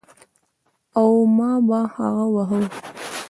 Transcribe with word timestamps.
او 0.97 1.09
ما 1.35 1.51
به 1.67 1.79
هغه 1.95 2.25
واهه. 2.33 2.61